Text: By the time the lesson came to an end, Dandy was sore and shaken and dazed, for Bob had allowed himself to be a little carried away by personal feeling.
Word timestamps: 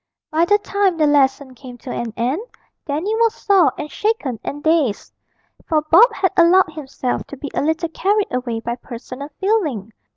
By 0.31 0.45
the 0.45 0.57
time 0.57 0.97
the 0.97 1.05
lesson 1.05 1.53
came 1.53 1.77
to 1.77 1.91
an 1.91 2.11
end, 2.17 2.41
Dandy 2.87 3.13
was 3.17 3.35
sore 3.35 3.71
and 3.77 3.91
shaken 3.91 4.39
and 4.43 4.63
dazed, 4.63 5.13
for 5.67 5.83
Bob 5.91 6.11
had 6.11 6.31
allowed 6.35 6.73
himself 6.73 7.27
to 7.27 7.37
be 7.37 7.51
a 7.53 7.61
little 7.61 7.89
carried 7.89 8.33
away 8.33 8.61
by 8.61 8.77
personal 8.77 9.29
feeling. 9.39 9.93